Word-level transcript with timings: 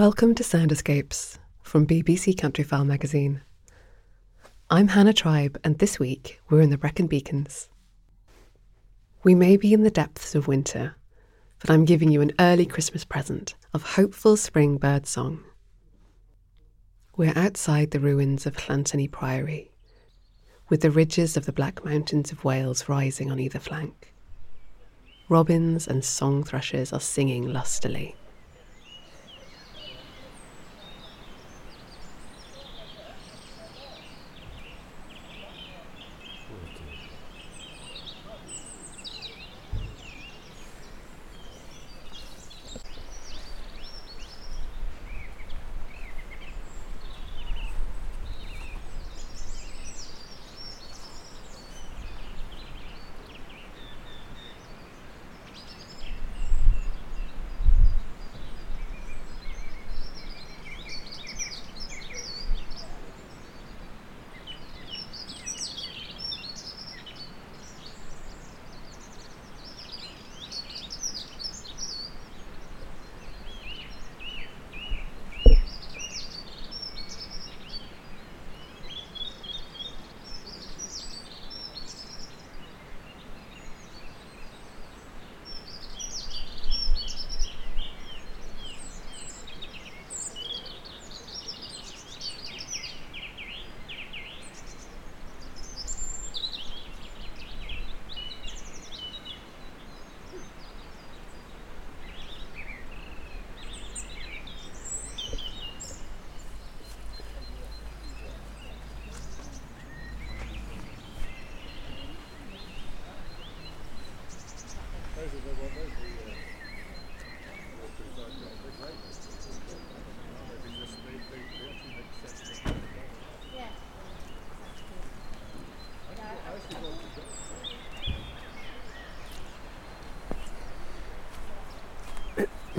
Welcome 0.00 0.34
to 0.36 0.42
Sound 0.42 0.72
Escapes 0.72 1.38
from 1.62 1.86
BBC 1.86 2.34
Countryfile 2.34 2.86
magazine. 2.86 3.42
I'm 4.70 4.88
Hannah 4.88 5.12
Tribe, 5.12 5.60
and 5.62 5.78
this 5.78 5.98
week 5.98 6.40
we're 6.48 6.62
in 6.62 6.70
the 6.70 6.78
Brecon 6.78 7.06
Beacons. 7.06 7.68
We 9.22 9.34
may 9.34 9.58
be 9.58 9.74
in 9.74 9.82
the 9.82 9.90
depths 9.90 10.34
of 10.34 10.48
winter, 10.48 10.96
but 11.58 11.68
I'm 11.68 11.84
giving 11.84 12.10
you 12.10 12.22
an 12.22 12.32
early 12.40 12.64
Christmas 12.64 13.04
present 13.04 13.56
of 13.74 13.82
hopeful 13.82 14.38
spring 14.38 14.78
bird 14.78 15.06
song. 15.06 15.44
We're 17.18 17.36
outside 17.36 17.90
the 17.90 18.00
ruins 18.00 18.46
of 18.46 18.56
Llanthony 18.56 19.06
Priory, 19.06 19.70
with 20.70 20.80
the 20.80 20.90
ridges 20.90 21.36
of 21.36 21.44
the 21.44 21.52
Black 21.52 21.84
Mountains 21.84 22.32
of 22.32 22.42
Wales 22.42 22.88
rising 22.88 23.30
on 23.30 23.38
either 23.38 23.58
flank. 23.58 24.14
Robins 25.28 25.86
and 25.86 26.02
song 26.02 26.42
thrushes 26.42 26.90
are 26.90 27.00
singing 27.00 27.52
lustily. 27.52 28.16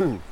Hmm. 0.00 0.16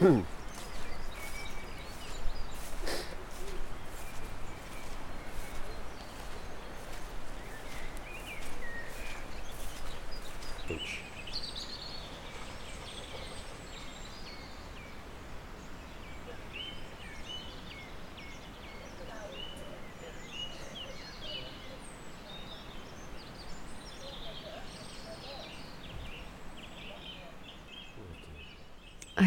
Ouch. 0.00 0.28